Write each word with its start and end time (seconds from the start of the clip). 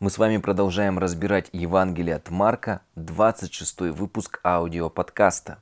Мы 0.00 0.08
с 0.08 0.16
вами 0.16 0.38
продолжаем 0.38 0.98
разбирать 0.98 1.50
Евангелие 1.52 2.16
от 2.16 2.30
Марка, 2.30 2.80
26 2.96 3.92
выпуск 3.92 4.40
аудиоподкаста. 4.42 5.58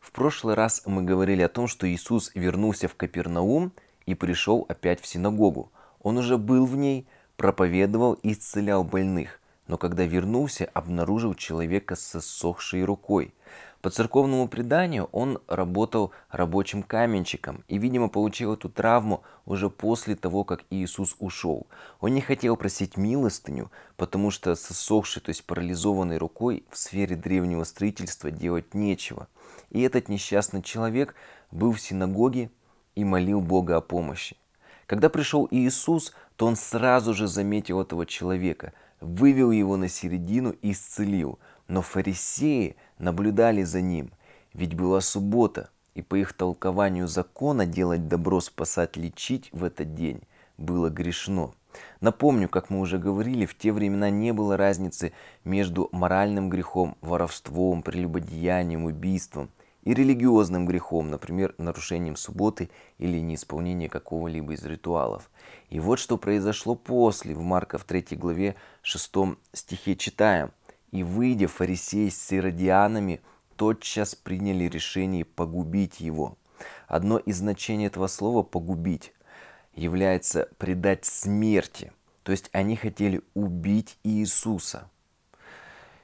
В 0.00 0.12
прошлый 0.12 0.54
раз 0.54 0.80
мы 0.86 1.02
говорили 1.02 1.42
о 1.42 1.50
том, 1.50 1.68
что 1.68 1.86
Иисус 1.86 2.30
вернулся 2.34 2.88
в 2.88 2.94
Капернаум 2.94 3.72
и 4.06 4.14
пришел 4.14 4.64
опять 4.70 5.02
в 5.02 5.06
синагогу. 5.06 5.70
Он 6.00 6.16
уже 6.16 6.38
был 6.38 6.64
в 6.64 6.74
ней, 6.74 7.06
проповедовал 7.36 8.14
и 8.14 8.32
исцелял 8.32 8.82
больных, 8.82 9.40
но 9.66 9.76
когда 9.76 10.06
вернулся, 10.06 10.70
обнаружил 10.72 11.34
человека 11.34 11.96
с 11.96 12.16
иссохшей 12.16 12.82
рукой. 12.82 13.34
По 13.86 13.90
церковному 13.90 14.48
преданию 14.48 15.08
он 15.12 15.38
работал 15.46 16.10
рабочим 16.28 16.82
каменщиком 16.82 17.62
и, 17.68 17.78
видимо, 17.78 18.08
получил 18.08 18.54
эту 18.54 18.68
травму 18.68 19.22
уже 19.44 19.70
после 19.70 20.16
того, 20.16 20.42
как 20.42 20.64
Иисус 20.70 21.14
ушел. 21.20 21.68
Он 22.00 22.12
не 22.12 22.20
хотел 22.20 22.56
просить 22.56 22.96
милостыню, 22.96 23.70
потому 23.96 24.32
что 24.32 24.56
с 24.56 24.72
иссохшей, 24.72 25.22
то 25.22 25.28
есть 25.28 25.44
парализованной 25.44 26.16
рукой 26.16 26.64
в 26.68 26.76
сфере 26.76 27.14
древнего 27.14 27.62
строительства 27.62 28.32
делать 28.32 28.74
нечего. 28.74 29.28
И 29.70 29.82
этот 29.82 30.08
несчастный 30.08 30.62
человек 30.62 31.14
был 31.52 31.70
в 31.70 31.80
синагоге 31.80 32.50
и 32.96 33.04
молил 33.04 33.40
Бога 33.40 33.76
о 33.76 33.80
помощи. 33.80 34.36
Когда 34.86 35.08
пришел 35.08 35.46
Иисус, 35.52 36.12
то 36.34 36.46
он 36.46 36.56
сразу 36.56 37.14
же 37.14 37.28
заметил 37.28 37.80
этого 37.80 38.04
человека, 38.04 38.72
вывел 39.00 39.52
его 39.52 39.76
на 39.76 39.88
середину 39.88 40.56
и 40.60 40.72
исцелил– 40.72 41.38
но 41.68 41.82
фарисеи 41.82 42.76
наблюдали 42.98 43.62
за 43.62 43.80
ним, 43.80 44.10
ведь 44.52 44.74
была 44.74 45.00
суббота, 45.00 45.70
и 45.94 46.02
по 46.02 46.14
их 46.16 46.32
толкованию 46.34 47.08
закона 47.08 47.66
делать 47.66 48.08
добро, 48.08 48.40
спасать, 48.40 48.96
лечить 48.96 49.48
в 49.52 49.64
этот 49.64 49.94
день 49.94 50.22
было 50.58 50.90
грешно. 50.90 51.52
Напомню, 52.00 52.48
как 52.48 52.70
мы 52.70 52.80
уже 52.80 52.98
говорили, 52.98 53.44
в 53.44 53.56
те 53.56 53.72
времена 53.72 54.10
не 54.10 54.32
было 54.32 54.56
разницы 54.56 55.12
между 55.44 55.88
моральным 55.92 56.48
грехом, 56.48 56.96
воровством, 57.00 57.82
прелюбодеянием, 57.82 58.84
убийством 58.84 59.50
и 59.82 59.94
религиозным 59.94 60.66
грехом, 60.66 61.10
например, 61.10 61.54
нарушением 61.58 62.16
субботы 62.16 62.70
или 62.98 63.18
неисполнением 63.18 63.90
какого-либо 63.90 64.54
из 64.54 64.64
ритуалов. 64.64 65.30
И 65.68 65.78
вот 65.80 65.98
что 65.98 66.16
произошло 66.16 66.74
после, 66.74 67.34
в 67.34 67.42
Марка 67.42 67.78
в 67.78 67.84
3 67.84 68.16
главе 68.16 68.56
6 68.82 69.12
стихе 69.52 69.96
читаем– 69.96 70.50
и, 70.96 71.02
выйдя, 71.02 71.46
фарисеи 71.46 72.08
с 72.08 72.18
сиродианами 72.20 73.20
тотчас 73.56 74.14
приняли 74.14 74.64
решение 74.64 75.24
погубить 75.24 76.00
его. 76.00 76.38
Одно 76.88 77.18
из 77.18 77.38
значений 77.38 77.86
этого 77.86 78.06
слова 78.06 78.42
«погубить» 78.42 79.12
является 79.74 80.48
предать 80.56 81.04
смерти. 81.04 81.92
То 82.22 82.32
есть 82.32 82.48
они 82.52 82.76
хотели 82.76 83.20
убить 83.34 83.98
Иисуса. 84.04 84.88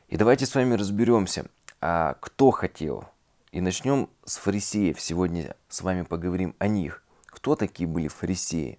И 0.08 0.18
давайте 0.18 0.44
с 0.44 0.54
вами 0.54 0.74
разберемся, 0.74 1.46
а 1.80 2.16
кто 2.20 2.50
хотел. 2.50 3.06
И 3.50 3.62
начнем 3.62 4.10
с 4.24 4.36
фарисеев. 4.36 5.00
Сегодня 5.00 5.56
с 5.68 5.80
вами 5.80 6.02
поговорим 6.02 6.54
о 6.58 6.68
них. 6.68 7.02
Кто 7.26 7.56
такие 7.56 7.88
были 7.88 8.08
фарисеи? 8.08 8.78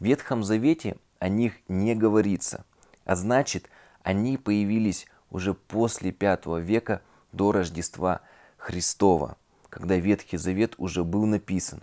В 0.00 0.04
Ветхом 0.04 0.42
Завете 0.42 0.96
о 1.20 1.28
них 1.28 1.54
не 1.68 1.94
говорится. 1.94 2.64
А 3.04 3.14
значит, 3.14 3.68
они 4.02 4.36
появились 4.36 5.06
уже 5.32 5.54
после 5.54 6.14
V 6.18 6.60
века 6.60 7.02
до 7.32 7.50
Рождества 7.50 8.20
Христова, 8.58 9.36
когда 9.70 9.96
Ветхий 9.96 10.36
Завет 10.36 10.74
уже 10.76 11.02
был 11.02 11.26
написан. 11.26 11.80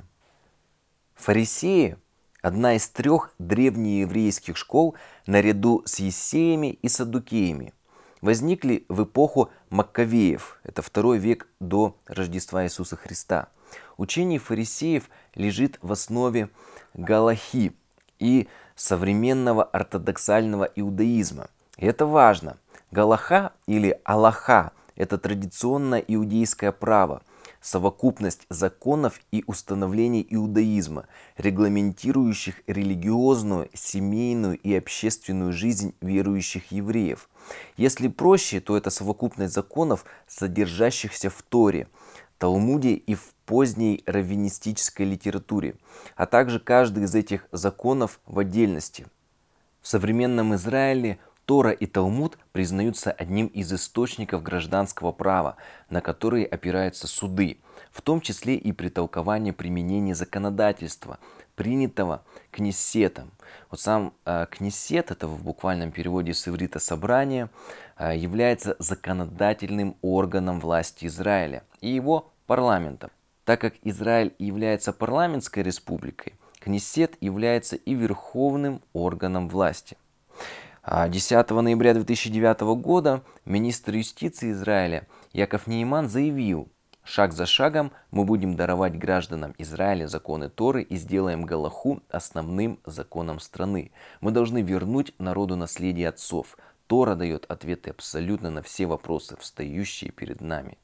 Фарисеи– 1.16 1.98
одна 2.42 2.76
из 2.76 2.88
трех 2.88 3.34
древнееврейских 3.40 4.56
школ 4.56 4.96
наряду 5.26 5.82
с 5.86 6.00
Есеями 6.00 6.68
и 6.82 6.88
Садукеями. 6.88 7.74
Возникли 8.22 8.86
в 8.88 9.04
эпоху 9.04 9.50
Маккавеев, 9.70 10.60
это 10.64 10.82
второй 10.82 11.18
век 11.18 11.48
до 11.60 11.98
Рождества 12.06 12.64
Иисуса 12.66 12.96
Христа. 12.96 13.50
Учение 13.98 14.40
фарисеев 14.40 15.10
лежит 15.36 15.80
в 15.82 15.92
основе 15.92 16.50
Галахи 16.94 17.74
и 18.20 18.48
современного 18.76 19.64
ортодоксального 19.64 20.66
иудаизма. 20.76 21.50
И 21.78 21.86
это 21.86 22.06
важно– 22.06 22.58
Галаха 22.92 23.54
или 23.68 24.00
Аллаха– 24.04 24.72
это 24.96 25.20
традиционное 25.20 26.00
иудейское 26.00 26.72
право, 26.72 27.22
совокупность 27.62 28.48
законов 28.50 29.20
и 29.32 29.44
установлений 29.46 30.26
иудаизма, 30.28 31.06
регламентирующих 31.38 32.62
религиозную, 32.66 33.70
семейную 33.74 34.58
и 34.58 34.74
общественную 34.74 35.54
жизнь 35.54 35.94
верующих 36.02 36.72
евреев. 36.72 37.30
Если 37.78 38.08
проще, 38.08 38.60
то 38.60 38.76
это 38.76 38.90
совокупность 38.90 39.54
законов, 39.54 40.04
содержащихся 40.28 41.30
в 41.30 41.42
Торе, 41.44 41.88
Талмуде 42.40 42.94
и 42.94 43.14
в 43.14 43.34
поздней 43.46 44.02
раввинистической 44.08 45.06
литературе, 45.06 45.76
а 46.16 46.26
также 46.26 46.60
каждый 46.60 47.04
из 47.04 47.14
этих 47.14 47.46
законов 47.52 48.20
в 48.26 48.40
отдельности. 48.40 49.06
В 49.82 49.88
современном 49.88 50.56
Израиле 50.56 51.20
Тора 51.50 51.72
и 51.72 51.88
Талмуд 51.88 52.38
признаются 52.52 53.10
одним 53.10 53.48
из 53.48 53.74
источников 53.74 54.44
гражданского 54.44 55.12
права, 55.12 55.56
на 55.90 56.00
которые 56.00 56.46
опираются 56.46 57.08
суды, 57.08 57.58
в 57.92 58.04
том 58.04 58.22
числе 58.22 58.54
и 58.54 58.72
при 58.72 58.90
толковании 58.90 59.50
применения 59.50 60.14
законодательства, 60.14 61.18
принятого 61.56 62.24
кнессетом. 62.52 63.32
Вот 63.72 63.80
сам 63.80 64.14
э, 64.26 64.46
кнессет, 64.52 65.10
это 65.10 65.28
в 65.28 65.44
буквальном 65.44 65.92
переводе 65.92 66.36
с 66.36 66.48
иврита 66.48 66.78
собрание, 66.78 67.50
э, 67.98 68.16
является 68.16 68.76
законодательным 68.78 69.96
органом 70.04 70.60
власти 70.60 71.08
Израиля 71.08 71.64
и 71.82 71.90
его 71.90 72.32
парламентом. 72.46 73.10
Так 73.44 73.60
как 73.60 73.74
Израиль 73.82 74.36
является 74.38 74.94
парламентской 74.94 75.64
республикой, 75.64 76.36
Кнессет 76.60 77.16
является 77.22 77.76
и 77.78 77.96
верховным 77.96 78.84
органом 78.94 79.50
власти– 79.50 79.98
10 80.86 81.52
а 81.52 81.62
ноября 81.62 81.94
2009 81.94 82.62
года 82.82 83.22
министр 83.46 83.96
юстиции 83.96 84.52
Израиля 84.52 85.08
Яков 85.34 85.68
Нейман 85.68 86.08
заявил, 86.08 86.70
шаг 87.04 87.34
за 87.34 87.46
шагом 87.46 87.92
мы 88.12 88.24
будем 88.24 88.56
даровать 88.56 88.98
гражданам 88.98 89.54
Израиля 89.58 90.08
законы 90.08 90.50
Торы 90.50 90.84
и 90.84 90.96
сделаем 90.96 91.44
Галаху 91.44 92.02
основным 92.10 92.80
законом 92.86 93.40
страны. 93.40 93.92
Мы 94.22 94.32
должны 94.32 94.62
вернуть 94.62 95.14
народу 95.20 95.56
наследие 95.58 96.10
отцов. 96.10 96.58
Тора 96.88 97.16
дает 97.16 97.46
ответы 97.50 97.92
абсолютно 97.92 98.50
на 98.50 98.64
все 98.64 98.86
вопросы, 98.86 99.36
встающие 99.38 100.12
перед 100.12 100.42
нами. 100.42 100.78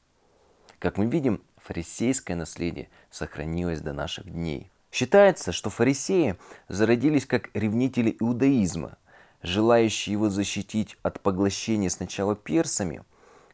Как 0.78 0.98
мы 0.98 1.06
видим, 1.06 1.42
фарисейское 1.56 2.36
наследие 2.36 2.90
сохранилось 3.10 3.80
до 3.80 3.92
наших 3.92 4.30
дней. 4.30 4.70
Считается, 4.92 5.52
что 5.52 5.70
фарисеи 5.70 6.36
зародились 6.68 7.26
как 7.26 7.48
ревнители 7.54 8.14
иудаизма– 8.20 8.98
желающие 9.46 10.12
его 10.12 10.28
защитить 10.28 10.96
от 11.02 11.20
поглощения 11.20 11.88
сначала 11.88 12.34
персами, 12.34 13.02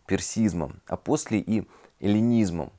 персизмом, 0.07 0.81
а 0.87 0.97
после 0.97 1.39
и 1.39 1.69
эллинизмом, 2.01 2.73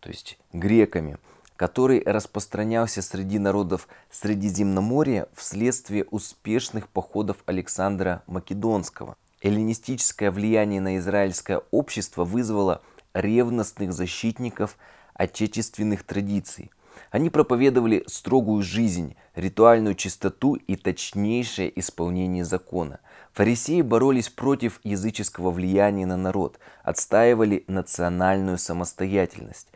то 0.00 0.08
есть 0.08 0.38
греками, 0.52 1.18
который 1.56 2.02
распространялся 2.04 3.02
среди 3.02 3.38
народов 3.38 3.88
Средиземноморья 4.10 5.26
вследствие 5.34 6.04
успешных 6.04 6.88
походов 6.88 7.38
Александра 7.46 8.22
Македонского. 8.26 9.16
Эллинистическое 9.42 10.30
влияние 10.30 10.80
на 10.80 10.96
израильское 10.98 11.60
общество 11.70 12.24
вызвало 12.24 12.82
ревностных 13.14 13.92
защитников 13.92 14.78
отечественных 15.14 16.04
традиций– 16.04 16.70
они 17.10 17.30
проповедовали 17.30 18.04
строгую 18.06 18.62
жизнь, 18.62 19.16
ритуальную 19.34 19.94
чистоту 19.94 20.54
и 20.54 20.76
точнейшее 20.76 21.78
исполнение 21.78 22.44
закона. 22.44 23.00
Фарисеи 23.32 23.82
боролись 23.82 24.28
против 24.28 24.80
языческого 24.84 25.50
влияния 25.50 26.06
на 26.06 26.16
народ, 26.16 26.58
отстаивали 26.82 27.64
национальную 27.66 28.58
самостоятельность. 28.58 29.68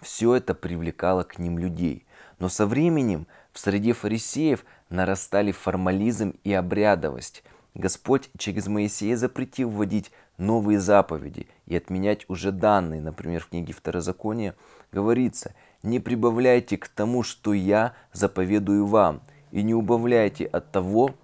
Все 0.00 0.34
это 0.34 0.54
привлекало 0.54 1.22
к 1.22 1.38
ним 1.38 1.58
людей. 1.58 2.06
Но 2.38 2.48
со 2.48 2.66
временем 2.66 3.26
в 3.52 3.58
среде 3.58 3.94
фарисеев 3.94 4.64
нарастали 4.90 5.52
формализм 5.52 6.34
и 6.44 6.52
обрядовость. 6.52 7.42
Господь 7.74 8.30
через 8.38 8.66
Моисея 8.68 9.16
запретил 9.16 9.70
вводить 9.70 10.10
новые 10.38 10.80
заповеди 10.80 11.46
и 11.66 11.76
отменять 11.76 12.24
уже 12.28 12.52
данные. 12.52 13.00
Например, 13.00 13.40
в 13.42 13.48
книге 13.48 13.72
Второзакония 13.72 14.54
говорится– 14.92 15.54
не 15.86 16.00
прибавляйте 16.00 16.76
к 16.76 16.88
тому, 16.88 17.22
что 17.22 17.54
я 17.54 17.94
заповедую 18.12 18.86
вам, 18.86 19.22
и 19.52 19.62
не 19.62 19.72
убавляйте 19.72 20.44
от 20.44 20.72
того, 20.72 21.14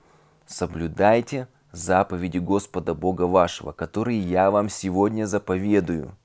соблюдайте 0.46 1.48
заповеди 1.72 2.38
Господа 2.38 2.94
Бога 2.94 3.22
вашего, 3.22 3.72
которые 3.72 4.20
я 4.20 4.50
вам 4.50 4.68
сегодня 4.68 5.26
заповедую. 5.26 6.16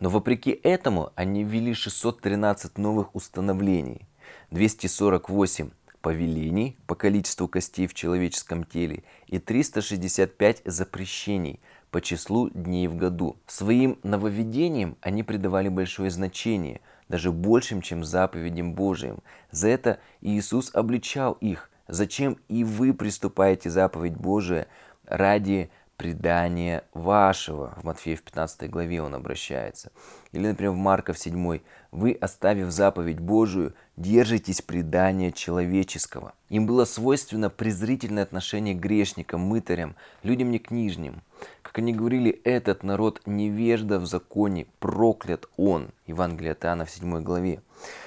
Но 0.00 0.10
вопреки 0.10 0.50
этому 0.50 1.10
они 1.16 1.44
ввели 1.44 1.74
613 1.74 2.78
новых 2.78 3.14
установлений, 3.16 4.06
248 4.50 5.70
повелений 6.00 6.76
по 6.86 6.94
количеству 6.94 7.48
костей 7.48 7.86
в 7.86 7.94
человеческом 7.94 8.64
теле 8.64 9.02
и 9.26 9.38
365 9.38 10.62
запрещений 10.64 11.60
по 11.90 12.00
числу 12.00 12.50
дней 12.50 12.86
в 12.86 12.96
году. 12.96 13.36
Своим 13.46 13.98
нововведениям 14.02 14.96
они 15.00 15.22
придавали 15.22 15.68
большое 15.68 16.10
значение, 16.10 16.80
даже 17.08 17.32
большим, 17.32 17.82
чем 17.82 18.04
заповедям 18.04 18.74
Божиим. 18.74 19.18
За 19.50 19.68
это 19.68 19.98
Иисус 20.20 20.70
обличал 20.74 21.32
их. 21.34 21.70
Зачем 21.86 22.38
и 22.48 22.64
вы 22.64 22.92
приступаете 22.92 23.70
заповедь 23.70 24.16
Божия 24.16 24.66
ради 25.06 25.70
предания 25.98 26.84
вашего. 26.94 27.74
В 27.76 27.84
Матфея 27.84 28.16
в 28.16 28.22
15 28.22 28.70
главе 28.70 29.02
он 29.02 29.14
обращается. 29.14 29.90
Или, 30.30 30.46
например, 30.46 30.72
в 30.72 30.76
Марка 30.76 31.12
в 31.12 31.18
7. 31.18 31.60
Вы, 31.90 32.12
оставив 32.12 32.70
заповедь 32.70 33.18
Божию, 33.18 33.74
держитесь 33.96 34.62
предания 34.62 35.32
человеческого. 35.32 36.34
Им 36.50 36.66
было 36.66 36.84
свойственно 36.84 37.50
презрительное 37.50 38.22
отношение 38.22 38.74
к 38.74 38.80
грешникам, 38.80 39.40
мытарям, 39.40 39.96
людям 40.22 40.52
не 40.52 40.60
книжним. 40.60 41.22
Как 41.68 41.80
они 41.80 41.92
говорили, 41.92 42.40
этот 42.44 42.82
народ 42.82 43.20
невежда 43.26 44.00
в 44.00 44.06
законе, 44.06 44.66
проклят 44.78 45.46
он. 45.58 45.90
Евангелие 46.06 46.52
от 46.52 46.64
Иоанна 46.64 46.86
в 46.86 46.90
7 46.90 47.22
главе. 47.22 47.60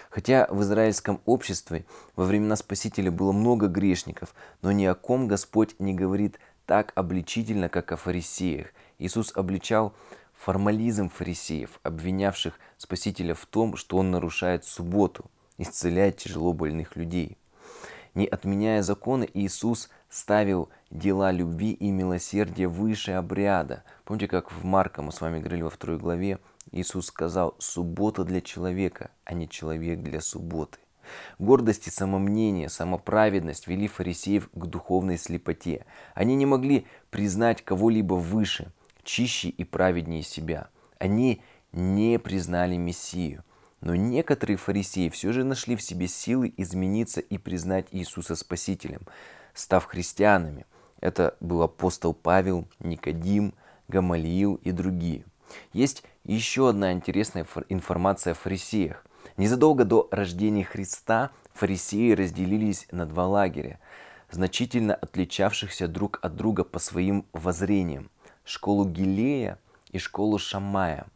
Хотя 0.10 0.48
в 0.50 0.64
израильском 0.64 1.22
обществе 1.26 1.86
во 2.16 2.26
времена 2.26 2.56
Спасителя 2.56 3.12
было 3.12 3.32
много 3.32 3.68
грешников, 3.68 4.34
но 4.64 4.72
ни 4.72 4.86
о 4.86 4.96
ком 4.96 5.28
Господь 5.28 5.80
не 5.80 5.94
говорит– 5.94 6.40
так 6.72 6.94
обличительно, 6.96 7.68
как 7.68 7.92
о 7.92 7.98
фарисеях. 7.98 8.68
Иисус 8.98 9.34
обличал 9.36 9.94
формализм 10.34 11.10
фарисеев, 11.10 11.82
обвинявших 11.84 12.58
Спасителя 12.78 13.34
в 13.36 13.46
том, 13.46 13.76
что 13.76 13.98
он 13.98 14.10
нарушает 14.10 14.64
субботу, 14.64 15.26
исцеляет 15.58 16.18
тяжело 16.18 16.54
больных 16.54 16.96
людей. 16.96 17.38
Не 18.14 18.26
отменяя 18.26 18.82
законы, 18.82 19.30
Иисус 19.34 19.90
ставил 20.10 20.70
дела 20.90 21.32
любви 21.32 21.72
и 21.72 21.92
милосердия 21.92 22.68
выше 22.68 23.12
обряда. 23.12 23.84
Помните, 24.04 24.28
как 24.28 24.52
в 24.52 24.66
Марка 24.66 25.02
мы 25.02 25.12
с 25.12 25.22
вами 25.22 25.40
говорили 25.40 25.62
во 25.62 25.70
второй 25.70 25.98
главе, 25.98 26.40
Иисус 26.72 27.08
сказал, 27.08 27.56
суббота 27.60 28.24
для 28.24 28.42
человека, 28.42 29.12
а 29.24 29.34
не 29.34 29.48
человек 29.48 30.02
для 30.02 30.20
субботы. 30.20 30.80
Гордость 31.40 31.88
и 31.88 31.92
самомнение, 31.92 32.70
самоправедность 32.70 33.68
вели 33.68 33.88
фарисеев 33.88 34.50
к 34.54 34.66
духовной 34.66 35.18
слепоте. 35.18 35.86
Они 36.14 36.36
не 36.36 36.46
могли 36.46 36.86
признать 37.10 37.64
кого-либо 37.64 38.16
выше, 38.16 38.72
чище 39.04 39.50
и 39.50 39.64
праведнее 39.64 40.22
себя. 40.22 40.70
Они 41.00 41.42
не 41.72 42.20
признали 42.20 42.76
Мессию. 42.76 43.44
Но 43.82 43.96
некоторые 43.96 44.58
фарисеи 44.58 45.10
все 45.10 45.32
же 45.34 45.44
нашли 45.44 45.76
в 45.76 45.82
себе 45.82 46.08
силы 46.08 46.54
измениться 46.58 47.20
и 47.20 47.38
признать 47.38 47.88
Иисуса 47.92 48.36
Спасителем, 48.36 49.02
став 49.54 49.86
христианами. 49.86 50.66
Это 51.00 51.36
был 51.40 51.64
апостол 51.64 52.14
Павел, 52.14 52.68
Никодим, 52.80 53.54
Гамалиил 53.88 54.56
и 54.56 54.72
другие. 54.72 55.26
Есть 55.74 56.04
еще 56.24 56.70
одна 56.70 56.94
интересная 56.94 57.46
информация 57.70 58.32
о 58.32 58.36
фарисеях. 58.36 59.04
Незадолго 59.38 59.84
до 59.84 60.08
рождения 60.12 60.64
Христа 60.64 61.32
фарисеи 61.54 62.12
разделились 62.12 62.88
на 62.92 63.06
два 63.06 63.28
лагеря, 63.28 63.80
значительно 64.30 64.94
отличавшихся 64.94 65.88
друг 65.88 66.20
от 66.22 66.36
друга 66.36 66.64
по 66.64 66.80
своим 66.80 67.26
воззрениям– 67.34 68.10
школу 68.44 68.86
Гилея 68.86 69.58
и 69.92 69.98
школу 69.98 70.38
Шамая. 70.38 71.08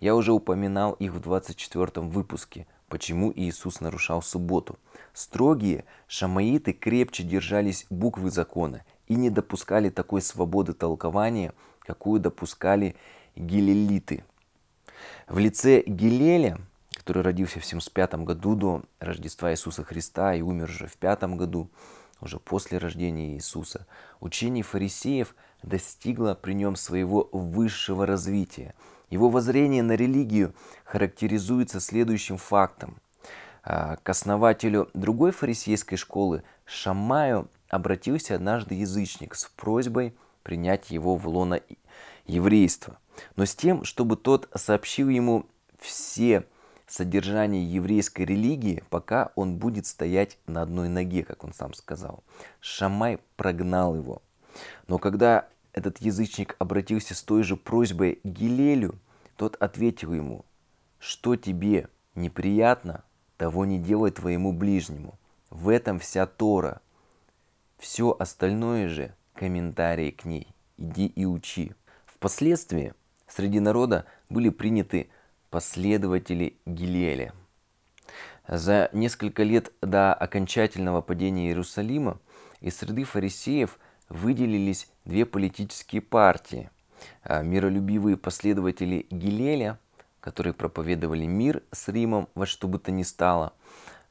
Я 0.00 0.14
уже 0.14 0.32
упоминал 0.32 0.94
их 0.94 1.12
в 1.12 1.20
24 1.20 2.06
выпуске 2.06 2.66
«Почему 2.88 3.32
Иисус 3.34 3.80
нарушал 3.80 4.22
субботу». 4.22 4.78
Строгие 5.12 5.84
шамаиты 6.08 6.72
крепче 6.72 7.22
держались 7.22 7.86
буквы 7.90 8.30
закона 8.30 8.84
и 9.06 9.14
не 9.14 9.30
допускали 9.30 9.90
такой 9.90 10.22
свободы 10.22 10.72
толкования, 10.72 11.52
какую 11.80 12.20
допускали 12.20 12.96
гилелиты. 13.36 14.24
В 15.28 15.38
лице 15.38 15.82
Гилеля– 15.86 16.58
который 17.00 17.22
родился 17.22 17.60
в 17.60 17.64
75 17.64 18.14
году 18.16 18.54
до 18.54 18.82
Рождества 18.98 19.50
Иисуса 19.50 19.82
Христа 19.82 20.34
и 20.34 20.42
умер 20.42 20.68
же 20.68 20.86
в 20.86 20.98
пятом 20.98 21.38
году, 21.38 21.70
уже 22.20 22.38
после 22.38 22.76
рождения 22.76 23.34
Иисуса, 23.34 23.86
учение 24.20 24.62
фарисеев 24.62 25.34
достигло 25.62 26.34
при 26.34 26.52
нем 26.52 26.76
своего 26.76 27.28
высшего 27.32 28.04
развития. 28.04 28.74
Его 29.10 29.28
воззрение 29.28 29.82
на 29.82 29.92
религию 29.92 30.54
характеризуется 30.84 31.80
следующим 31.80 32.36
фактом. 32.36 33.00
А, 33.62 33.96
к 33.96 34.08
основателю 34.08 34.88
другой 34.94 35.32
фарисейской 35.32 35.98
школы 35.98 36.42
Шамаю 36.64 37.50
обратился 37.68 38.36
однажды 38.36 38.74
язычник 38.76 39.34
с 39.34 39.46
просьбой 39.46 40.16
принять 40.42 40.90
его 40.90 41.16
в 41.16 41.28
лоно 41.28 41.60
еврейства, 42.26 42.98
но 43.36 43.44
с 43.44 43.54
тем, 43.54 43.84
чтобы 43.84 44.16
тот 44.16 44.48
сообщил 44.54 45.08
ему 45.08 45.46
все 45.78 46.46
содержание 46.86 47.64
еврейской 47.64 48.22
религии, 48.22 48.82
пока 48.90 49.32
он 49.34 49.56
будет 49.56 49.86
стоять 49.86 50.38
на 50.46 50.62
одной 50.62 50.88
ноге, 50.88 51.24
как 51.24 51.44
он 51.44 51.52
сам 51.52 51.74
сказал. 51.74 52.24
Шамай 52.60 53.18
прогнал 53.36 53.94
его. 53.94 54.22
Но 54.88 54.98
когда 54.98 55.48
этот 55.72 55.98
язычник 55.98 56.56
обратился 56.58 57.14
с 57.14 57.22
той 57.22 57.42
же 57.42 57.56
просьбой 57.56 58.16
к 58.22 58.26
Гилелю, 58.26 58.96
тот 59.36 59.56
ответил 59.56 60.12
ему, 60.12 60.44
что 60.98 61.36
тебе 61.36 61.88
неприятно, 62.14 63.04
того 63.36 63.64
не 63.64 63.78
делай 63.78 64.10
твоему 64.10 64.52
ближнему. 64.52 65.18
В 65.48 65.68
этом 65.68 65.98
вся 65.98 66.26
Тора. 66.26 66.80
Все 67.78 68.14
остальное 68.18 68.88
же 68.88 69.14
комментарии 69.34 70.10
к 70.10 70.24
ней. 70.24 70.48
Иди 70.76 71.06
и 71.06 71.24
учи. 71.24 71.72
Впоследствии 72.06 72.94
среди 73.26 73.60
народа 73.60 74.04
были 74.28 74.50
приняты 74.50 75.08
последователи 75.48 76.56
Гилеля. 76.66 77.32
За 78.46 78.90
несколько 78.92 79.42
лет 79.42 79.72
до 79.80 80.12
окончательного 80.12 81.00
падения 81.00 81.46
Иерусалима 81.46 82.18
из 82.60 82.76
среды 82.76 83.04
фарисеев 83.04 83.78
выделились 84.10 84.88
две 85.06 85.24
политические 85.24 86.02
партии. 86.02 86.70
А, 87.22 87.42
миролюбивые 87.42 88.18
последователи 88.18 89.06
Гилеля, 89.10 89.78
которые 90.20 90.52
проповедовали 90.52 91.24
мир 91.24 91.62
с 91.72 91.88
Римом 91.88 92.28
во 92.34 92.44
что 92.44 92.68
бы 92.68 92.78
то 92.78 92.90
ни 92.90 93.02
стало, 93.02 93.54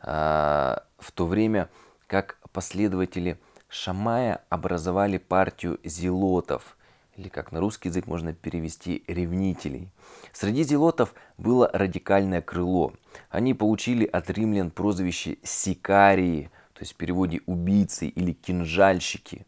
а, 0.01 0.83
в 0.97 1.11
то 1.11 1.27
время 1.27 1.69
как 2.07 2.39
последователи 2.51 3.37
Шамая 3.67 4.41
образовали 4.49 5.19
партию 5.19 5.79
зелотов– 5.83 6.75
или 7.19 7.27
как 7.27 7.51
на 7.51 7.59
русский 7.59 7.89
язык 7.89 8.07
можно 8.07 8.33
перевести 8.33 9.03
ревнителей. 9.07 9.89
Среди 10.31 10.63
зелотов 10.63 11.13
было 11.37 11.69
радикальное 11.73 12.41
крыло. 12.41 12.93
Они 13.29 13.53
получили 13.53 14.05
от 14.05 14.29
римлян 14.29 14.71
прозвище 14.71 15.37
сикарии, 15.43 16.49
то 16.73 16.79
есть 16.81 16.93
в 16.93 16.95
переводе 16.95 17.41
убийцы 17.45 18.07
или 18.07 18.31
кинжальщики. 18.31 19.45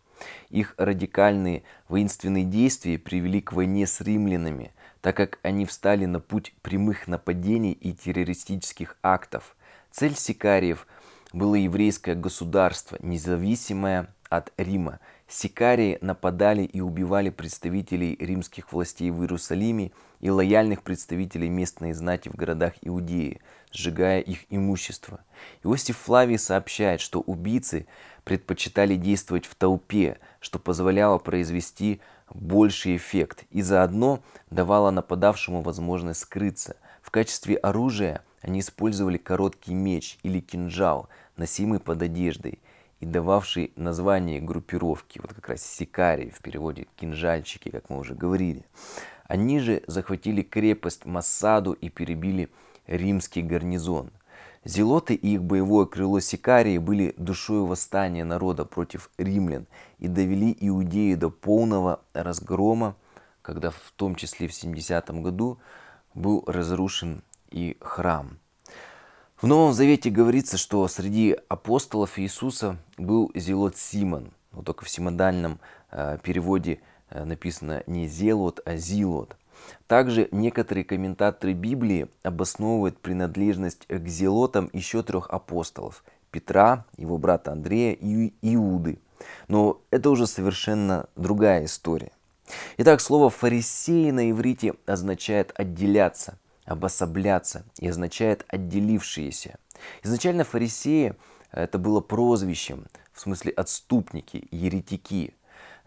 Их 0.49 0.73
радикальные 0.77 1.63
воинственные 1.87 2.45
действия 2.45 2.97
привели 2.97 3.41
к 3.41 3.53
войне 3.53 3.87
с 3.87 4.01
римлянами, 4.01 4.71
так 5.01 5.17
как 5.17 5.39
они 5.43 5.65
встали 5.65 6.05
на 6.05 6.19
путь 6.19 6.53
прямых 6.61 7.07
нападений 7.07 7.73
и 7.73 7.93
террористических 7.93 8.97
актов. 9.03 9.55
Цель 9.91 10.15
сикариев 10.15 10.87
было 11.33 11.55
еврейское 11.55 12.15
государство, 12.15 12.97
независимое 13.01 14.13
от 14.29 14.51
Рима, 14.57 14.99
Сикарии 15.33 15.97
нападали 16.01 16.63
и 16.63 16.81
убивали 16.81 17.29
представителей 17.29 18.17
римских 18.19 18.73
властей 18.73 19.09
в 19.11 19.21
Иерусалиме 19.21 19.91
и 20.19 20.29
лояльных 20.29 20.83
представителей 20.83 21.47
местной 21.47 21.93
знати 21.93 22.27
в 22.27 22.35
городах 22.35 22.73
Иудеи, 22.81 23.39
сжигая 23.71 24.19
их 24.19 24.45
имущество. 24.49 25.21
Иосиф 25.63 25.97
Флавий 25.97 26.37
сообщает, 26.37 27.01
что 27.01 27.21
убийцы 27.21 27.87
предпочитали 28.23 28.95
действовать 28.95 29.45
в 29.45 29.55
толпе, 29.55 30.19
что 30.39 30.59
позволяло 30.59 31.17
произвести 31.17 32.01
больший 32.33 32.97
эффект 32.97 33.45
и 33.49 33.61
заодно 33.61 34.21
давало 34.49 34.91
нападавшему 34.91 35.61
возможность 35.61 36.21
скрыться. 36.21 36.77
В 37.01 37.11
качестве 37.11 37.55
оружия 37.55 38.23
они 38.41 38.59
использовали 38.59 39.17
короткий 39.17 39.73
меч 39.73 40.17
или 40.23 40.39
кинжал, 40.39 41.09
носимый 41.35 41.79
под 41.79 42.01
одеждой– 42.01 42.59
и 43.01 43.05
дававший 43.05 43.73
название 43.75 44.39
группировки, 44.39 45.19
вот 45.19 45.33
как 45.33 45.49
раз 45.49 45.65
сикарии, 45.65 46.29
в 46.29 46.39
переводе 46.39 46.87
кинжальчики, 46.95 47.69
как 47.69 47.89
мы 47.89 47.99
уже 47.99 48.13
говорили. 48.13 48.63
Они 49.27 49.59
же 49.59 49.83
захватили 49.87 50.43
крепость 50.43 51.05
Массаду 51.05 51.73
и 51.73 51.89
перебили 51.89 52.49
римский 52.91 53.41
гарнизон. 53.41 54.11
Зелоты 54.63 55.15
и 55.15 55.33
их 55.33 55.43
боевое 55.43 55.87
крыло 55.87 56.19
Сикарии 56.19 56.77
были 56.77 57.15
душой 57.17 57.61
восстания 57.61 58.23
народа 58.23 58.63
против 58.63 59.09
римлян 59.17 59.65
и 59.97 60.07
довели 60.07 60.55
Иудею 60.59 61.17
до 61.17 61.29
полного 61.31 62.01
разгрома, 62.13 62.95
когда 63.41 63.71
в 63.71 63.91
том 63.95 64.15
числе 64.15 64.47
в 64.47 64.53
70 64.53 65.09
году 65.21 65.57
был 66.13 66.43
разрушен 66.45 67.23
и 67.49 67.77
храм. 67.81 68.37
В 69.41 69.47
Новом 69.47 69.73
Завете 69.73 70.11
говорится, 70.11 70.57
что 70.57 70.87
среди 70.87 71.35
апостолов 71.49 72.19
Иисуса 72.19 72.77
был 72.99 73.31
Зелот 73.33 73.75
Симон. 73.75 74.31
Но 74.51 74.61
только 74.61 74.85
в 74.85 74.89
синодальном 74.89 75.59
э, 75.89 76.19
переводе 76.21 76.79
э, 77.09 77.23
написано 77.23 77.81
не 77.87 78.07
Зелот, 78.07 78.59
а 78.65 78.75
Зилот. 78.75 79.35
Также 79.87 80.29
некоторые 80.31 80.85
комментаторы 80.85 81.53
Библии 81.53 82.07
обосновывают 82.23 82.97
принадлежность 82.99 83.85
к 83.87 84.07
зелотам 84.07 84.69
еще 84.73 85.03
трех 85.03 85.29
апостолов– 85.29 86.03
Петра, 86.31 86.85
его 86.97 87.17
брата 87.17 87.51
Андрея 87.51 87.93
и 87.93 88.33
Иуды. 88.41 88.99
Но 89.47 89.81
это 89.91 90.09
уже 90.09 90.27
совершенно 90.27 91.07
другая 91.15 91.65
история. 91.65 92.11
Итак, 92.77 93.01
слово 93.01 93.29
«фарисеи» 93.29 94.09
на 94.11 94.31
иврите 94.31 94.73
означает 94.85 95.51
«отделяться», 95.55 96.39
«обособляться» 96.65 97.65
и 97.79 97.87
означает 97.87 98.45
«отделившиеся». 98.47 99.59
Изначально 100.03 100.43
фарисеи– 100.43 101.15
это 101.51 101.77
было 101.77 102.01
прозвищем, 102.01 102.85
в 103.13 103.19
смысле 103.19 103.51
отступники, 103.51 104.47
еретики. 104.51 105.33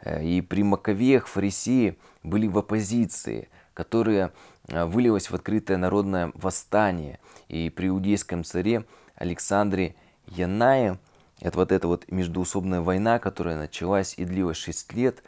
Э, 0.01 0.23
и 0.23 0.41
при 0.41 0.63
Маковеях 0.63 1.27
фарисеи 1.27 1.99
были 2.23 2.47
в 2.47 2.59
оппозиции– 2.59 3.49
которое 3.75 4.33
э, 4.69 4.85
вылилось 4.85 5.31
в 5.31 5.35
открытое 5.35 5.77
народное 5.77 6.33
восстание. 6.35 7.19
И 7.49 7.69
при 7.71 7.89
иудейском 7.89 8.45
царе 8.45 8.87
Александре 9.17 9.97
Янае, 10.27 10.99
это 11.41 11.59
вот 11.59 11.73
эта 11.73 11.89
вот 11.89 12.11
междуусобная 12.11 12.81
война, 12.81 13.19
которая 13.19 13.59
началась 13.59 14.15
и 14.17 14.25
длилась 14.25 14.57
6 14.57 14.95
лет, 14.95 15.23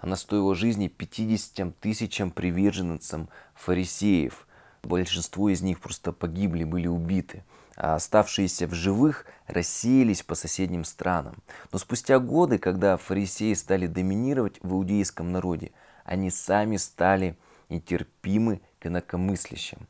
она 0.00 0.16
стоила 0.16 0.54
жизни 0.54 0.88
50 0.88 1.78
тысячам 1.78 2.30
приверженцам 2.30 3.28
фарисеев. 3.54 4.46
Большинство 4.82 5.50
из 5.50 5.60
них 5.60 5.78
просто 5.80 6.12
погибли, 6.12 6.64
были 6.64 6.86
убиты. 6.86 7.44
А 7.76 7.94
оставшиеся 7.94 8.66
в 8.66 8.72
живых 8.74 9.26
рассеялись 9.46 10.22
по 10.22 10.34
соседним 10.34 10.84
странам. 10.84 11.36
Но 11.70 11.78
спустя 11.78 12.18
годы, 12.18 12.58
когда 12.58 12.96
фарисеи 12.96 13.52
стали 13.54 13.86
доминировать 13.86 14.58
в 14.62 14.72
иудейском 14.72 15.32
народе, 15.32 15.72
они 16.04 16.30
сами 16.30 16.76
стали 16.76 17.38
нетерпимы 17.70 18.60
к 18.78 18.86
инакомыслящим. 18.86 19.86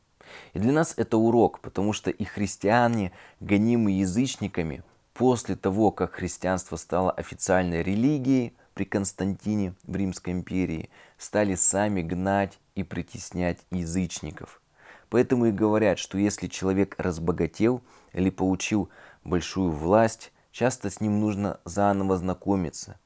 И 0.53 0.59
для 0.59 0.71
нас 0.71 0.93
это 0.97 1.17
урок, 1.17 1.59
потому 1.59 1.93
что 1.93 2.09
и 2.09 2.23
христиане, 2.23 3.11
гонимые 3.39 3.99
язычниками, 3.99 4.83
после 5.13 5.55
того, 5.55 5.91
как 5.91 6.13
христианство 6.13 6.77
стало 6.77 7.11
официальной 7.11 7.83
религией 7.83 8.53
при 8.73 8.85
Константине 8.85 9.75
в 9.83 9.95
Римской 9.95 10.33
империи, 10.33 10.89
стали 11.17 11.55
сами 11.55 12.01
гнать 12.01 12.59
и 12.75 12.83
притеснять 12.83 13.59
язычников. 13.71 14.61
Поэтому 15.09 15.47
и 15.47 15.51
говорят, 15.51 15.99
что 15.99 16.17
если 16.17 16.47
человек 16.47 16.95
разбогател 16.97 17.81
или 18.13 18.29
получил 18.29 18.89
большую 19.25 19.71
власть, 19.71 20.31
часто 20.51 20.89
с 20.89 21.01
ним 21.01 21.19
нужно 21.19 21.59
заново 21.65 22.17
знакомиться. 22.17 22.97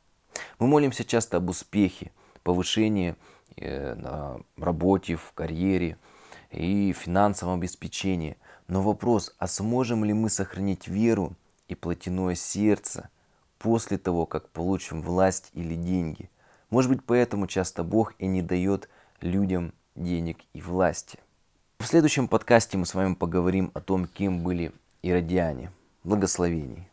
Мы 0.60 0.68
молимся 0.68 1.04
часто 1.04 1.38
об 1.38 1.50
успехе, 1.50 2.12
повышении 2.46 3.16
на 3.58 4.40
работе, 4.58 5.16
в 5.16 5.32
карьере 5.34 5.98
и 6.52 6.94
финансовом 6.94 7.60
обеспечении. 7.60 8.38
Но 8.68 8.82
вопрос, 8.82 9.36
а 9.38 9.48
сможем 9.48 10.04
ли 10.04 10.14
мы 10.14 10.30
сохранить 10.30 10.88
веру 10.88 11.34
и 11.68 11.76
плотяное 11.76 12.36
сердце 12.36 13.10
после 13.60 13.98
того, 13.98 14.26
как 14.26 14.50
получим 14.50 15.02
власть 15.02 15.50
или 15.54 15.76
деньги? 15.76 16.30
Может 16.70 16.92
быть, 16.92 17.04
поэтому 17.06 17.48
часто 17.48 17.84
Бог 17.84 18.14
и 18.20 18.26
не 18.26 18.42
дает 18.42 18.90
людям 19.22 19.74
денег 19.96 20.40
и 20.54 20.62
власти. 20.62 21.20
В 21.80 21.86
следующем 21.86 22.28
подкасте 22.28 22.78
мы 22.78 22.86
с 22.86 22.94
вами 22.96 23.14
поговорим 23.14 23.72
о 23.74 23.82
том, 23.82 24.08
кем 24.08 24.44
были 24.44 24.72
иродиане. 25.02 25.72
Благословений. 26.04 26.90